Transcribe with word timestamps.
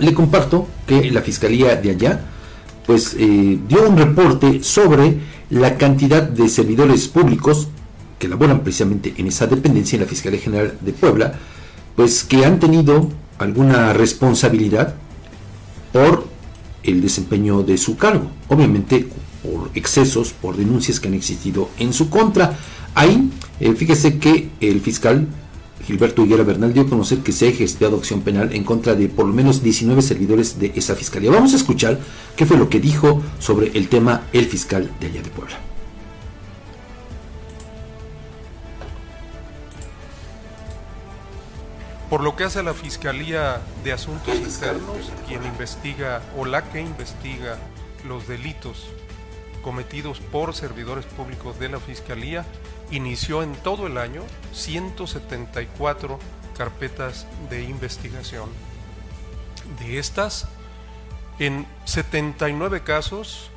Le 0.00 0.14
comparto 0.14 0.68
que 0.86 1.10
la 1.10 1.22
Fiscalía 1.22 1.74
de 1.74 1.90
allá 1.90 2.20
pues 2.86 3.16
eh, 3.18 3.58
dio 3.66 3.88
un 3.88 3.96
reporte 3.96 4.62
sobre 4.62 5.18
la 5.50 5.76
cantidad 5.76 6.22
de 6.22 6.48
servidores 6.48 7.08
públicos 7.08 7.66
que 8.20 8.28
laboran 8.28 8.60
precisamente 8.60 9.12
en 9.16 9.26
esa 9.26 9.48
dependencia 9.48 9.96
en 9.96 10.02
la 10.02 10.08
Fiscalía 10.08 10.38
General 10.38 10.78
de 10.80 10.92
Puebla, 10.92 11.34
pues 11.96 12.22
que 12.22 12.44
han 12.44 12.60
tenido 12.60 13.08
alguna 13.38 13.92
responsabilidad 13.92 14.94
por 15.92 16.28
el 16.84 17.00
desempeño 17.00 17.64
de 17.64 17.76
su 17.76 17.96
cargo, 17.96 18.30
obviamente 18.46 19.08
por 19.42 19.68
excesos, 19.74 20.32
por 20.32 20.56
denuncias 20.56 21.00
que 21.00 21.08
han 21.08 21.14
existido 21.14 21.70
en 21.76 21.92
su 21.92 22.08
contra. 22.08 22.56
Ahí, 22.94 23.32
eh, 23.58 23.74
fíjese 23.74 24.20
que 24.20 24.50
el 24.60 24.80
fiscal 24.80 25.26
Gilberto 25.84 26.24
Higuera 26.24 26.44
Bernal 26.44 26.72
dio 26.72 26.82
a 26.82 26.86
conocer 26.86 27.18
que 27.18 27.32
se 27.32 27.46
ha 27.46 27.48
ejercitado 27.48 27.96
acción 27.96 28.22
penal 28.22 28.52
en 28.52 28.64
contra 28.64 28.94
de 28.94 29.08
por 29.08 29.26
lo 29.26 29.32
menos 29.32 29.62
19 29.62 30.02
servidores 30.02 30.58
de 30.58 30.72
esa 30.74 30.94
fiscalía. 30.94 31.30
Vamos 31.30 31.52
a 31.54 31.56
escuchar 31.56 31.98
qué 32.36 32.46
fue 32.46 32.56
lo 32.56 32.68
que 32.68 32.80
dijo 32.80 33.22
sobre 33.38 33.68
el 33.76 33.88
tema 33.88 34.22
el 34.32 34.46
fiscal 34.46 34.90
de 35.00 35.06
allá 35.06 35.22
de 35.22 35.30
Puebla. 35.30 35.58
Por 42.10 42.22
lo 42.22 42.36
que 42.36 42.44
hace 42.44 42.60
a 42.60 42.62
la 42.62 42.72
Fiscalía 42.72 43.60
de 43.84 43.92
Asuntos 43.92 44.34
Internos, 44.36 45.12
quien 45.26 45.44
investiga 45.44 46.22
o 46.38 46.46
la 46.46 46.64
que 46.70 46.80
investiga 46.80 47.58
los 48.06 48.26
delitos 48.26 48.86
cometidos 49.62 50.20
por 50.20 50.54
servidores 50.54 51.04
públicos 51.04 51.58
de 51.58 51.68
la 51.68 51.80
Fiscalía, 51.80 52.44
inició 52.90 53.42
en 53.42 53.54
todo 53.54 53.86
el 53.86 53.98
año 53.98 54.22
174 54.52 56.18
carpetas 56.56 57.26
de 57.50 57.62
investigación. 57.62 58.48
De 59.80 59.98
estas, 59.98 60.48
en 61.38 61.66
79 61.84 62.82
casos 62.82 63.50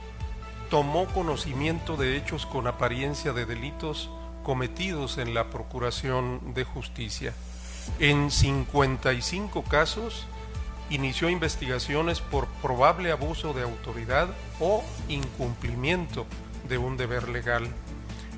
tomó 0.70 1.06
conocimiento 1.08 1.98
de 1.98 2.16
hechos 2.16 2.46
con 2.46 2.68
apariencia 2.68 3.34
de 3.34 3.46
delitos 3.46 4.10
cometidos 4.44 5.18
en 5.18 5.34
la 5.34 5.50
Procuración 5.50 6.54
de 6.54 6.64
Justicia. 6.64 7.34
En 8.00 8.32
55 8.32 9.64
casos 9.64 10.28
inició 10.92 11.30
investigaciones 11.30 12.20
por 12.20 12.48
probable 12.62 13.12
abuso 13.12 13.54
de 13.54 13.64
autoridad 13.64 14.30
o 14.60 14.84
incumplimiento 15.08 16.26
de 16.68 16.78
un 16.78 16.98
deber 16.98 17.30
legal. 17.30 17.68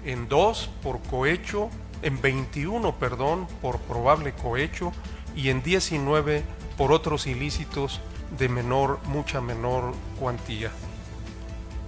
En 0.05 0.29
dos 0.29 0.69
por 0.81 1.01
cohecho, 1.01 1.69
en 2.03 2.21
21, 2.21 2.95
perdón, 2.99 3.47
por 3.61 3.79
probable 3.79 4.33
cohecho 4.33 4.93
y 5.35 5.49
en 5.49 5.63
19 5.63 6.43
por 6.77 6.91
otros 6.91 7.27
ilícitos 7.27 7.99
de 8.37 8.49
menor, 8.49 8.99
mucha 9.05 9.41
menor 9.41 9.93
cuantía. 10.19 10.71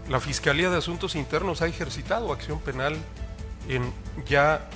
La 0.10 0.20
Fiscalía 0.20 0.70
de 0.70 0.78
Asuntos 0.78 1.16
Internos 1.16 1.62
ha 1.62 1.68
ejercitado 1.68 2.32
acción 2.32 2.60
penal 2.60 2.96
en 3.68 3.92
ya 4.28 4.68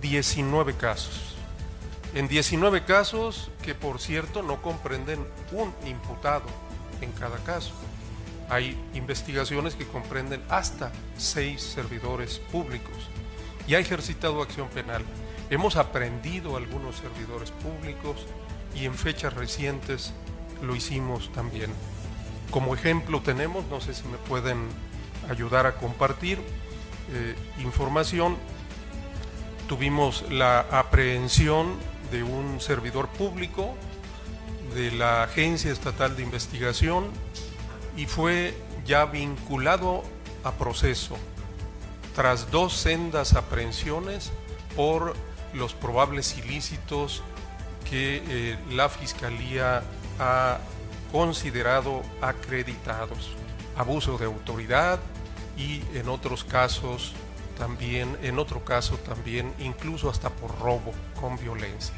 19 0.00 0.74
casos 0.74 1.29
en 2.14 2.28
19 2.28 2.84
casos 2.84 3.50
que 3.62 3.74
por 3.74 4.00
cierto 4.00 4.42
no 4.42 4.60
comprenden 4.62 5.26
un 5.52 5.72
imputado 5.86 6.46
en 7.00 7.12
cada 7.12 7.38
caso. 7.38 7.72
Hay 8.48 8.76
investigaciones 8.94 9.76
que 9.76 9.86
comprenden 9.86 10.42
hasta 10.48 10.90
seis 11.16 11.62
servidores 11.62 12.40
públicos 12.50 12.96
y 13.68 13.74
ha 13.74 13.78
ejercitado 13.78 14.42
acción 14.42 14.68
penal. 14.68 15.04
Hemos 15.50 15.76
aprendido 15.76 16.56
algunos 16.56 16.96
servidores 16.96 17.52
públicos 17.52 18.26
y 18.74 18.86
en 18.86 18.94
fechas 18.94 19.34
recientes 19.34 20.12
lo 20.62 20.74
hicimos 20.74 21.30
también. 21.32 21.70
Como 22.50 22.74
ejemplo 22.74 23.20
tenemos, 23.20 23.64
no 23.66 23.80
sé 23.80 23.94
si 23.94 24.06
me 24.08 24.18
pueden 24.18 24.68
ayudar 25.28 25.66
a 25.66 25.76
compartir 25.76 26.38
eh, 27.12 27.36
información, 27.60 28.36
tuvimos 29.68 30.24
la 30.30 30.60
aprehensión 30.72 31.74
de 32.10 32.22
un 32.22 32.60
servidor 32.60 33.08
público 33.08 33.74
de 34.74 34.90
la 34.92 35.24
Agencia 35.24 35.72
Estatal 35.72 36.16
de 36.16 36.22
Investigación 36.22 37.10
y 37.96 38.06
fue 38.06 38.54
ya 38.86 39.04
vinculado 39.04 40.02
a 40.44 40.52
proceso 40.52 41.16
tras 42.14 42.50
dos 42.50 42.74
sendas 42.74 43.34
aprehensiones 43.34 44.32
por 44.76 45.14
los 45.54 45.74
probables 45.74 46.36
ilícitos 46.38 47.22
que 47.88 48.22
eh, 48.28 48.58
la 48.70 48.88
Fiscalía 48.88 49.82
ha 50.18 50.58
considerado 51.12 52.02
acreditados, 52.20 53.30
abuso 53.76 54.16
de 54.18 54.26
autoridad 54.26 55.00
y 55.56 55.82
en 55.94 56.08
otros 56.08 56.44
casos 56.44 57.12
también, 57.60 58.16
en 58.22 58.38
otro 58.38 58.64
caso 58.64 58.96
también, 58.96 59.52
incluso 59.58 60.08
hasta 60.08 60.30
por 60.30 60.58
robo 60.58 60.92
con 61.20 61.36
violencia. 61.36 61.94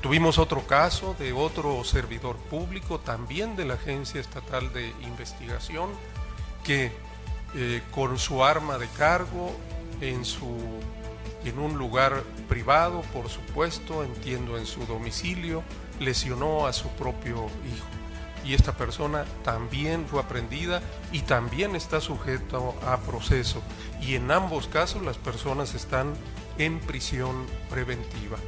Tuvimos 0.00 0.38
otro 0.38 0.66
caso 0.66 1.14
de 1.20 1.32
otro 1.32 1.84
servidor 1.84 2.34
público, 2.36 2.98
también 2.98 3.54
de 3.54 3.64
la 3.64 3.74
Agencia 3.74 4.20
Estatal 4.20 4.72
de 4.72 4.88
Investigación, 5.04 5.90
que 6.64 6.90
eh, 7.54 7.80
con 7.92 8.18
su 8.18 8.42
arma 8.42 8.76
de 8.76 8.88
cargo 8.88 9.52
en, 10.00 10.24
su, 10.24 10.58
en 11.44 11.60
un 11.60 11.78
lugar 11.78 12.24
privado, 12.48 13.02
por 13.12 13.28
supuesto, 13.28 14.02
entiendo 14.02 14.58
en 14.58 14.66
su 14.66 14.84
domicilio, 14.86 15.62
lesionó 16.00 16.66
a 16.66 16.72
su 16.72 16.88
propio 16.88 17.46
hijo 17.72 18.01
y 18.44 18.54
esta 18.54 18.72
persona 18.72 19.24
también 19.44 20.06
fue 20.06 20.20
aprendida 20.20 20.82
y 21.12 21.20
también 21.20 21.76
está 21.76 22.00
sujeto 22.00 22.74
a 22.86 22.98
proceso. 22.98 23.62
Y 24.00 24.14
en 24.14 24.30
ambos 24.30 24.66
casos 24.66 25.02
las 25.02 25.16
personas 25.16 25.74
están 25.74 26.14
en 26.58 26.80
prisión 26.80 27.46
preventiva. 27.70 28.38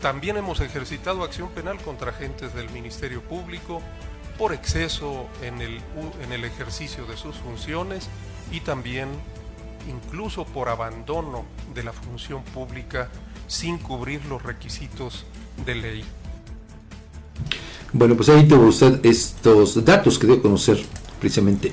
También 0.00 0.36
hemos 0.36 0.60
ejercitado 0.60 1.24
acción 1.24 1.50
penal 1.50 1.78
contra 1.78 2.10
agentes 2.10 2.54
del 2.54 2.70
Ministerio 2.70 3.22
Público 3.22 3.82
por 4.38 4.54
exceso 4.54 5.28
en 5.42 5.60
el, 5.60 5.80
en 6.22 6.32
el 6.32 6.44
ejercicio 6.44 7.04
de 7.04 7.16
sus 7.16 7.36
funciones 7.36 8.08
y 8.50 8.60
también 8.60 9.08
incluso 9.88 10.44
por 10.46 10.68
abandono 10.68 11.44
de 11.74 11.82
la 11.82 11.92
función 11.92 12.42
pública 12.44 13.08
sin 13.46 13.78
cubrir 13.78 14.24
los 14.26 14.42
requisitos 14.42 15.26
de 15.64 15.74
ley. 15.74 16.04
Bueno, 17.92 18.16
pues 18.16 18.28
ahí 18.28 18.46
tuvo 18.46 18.68
usted 18.68 19.04
estos 19.04 19.84
datos 19.84 20.18
que 20.18 20.26
dio 20.26 20.36
a 20.36 20.42
conocer 20.42 20.80
precisamente 21.18 21.72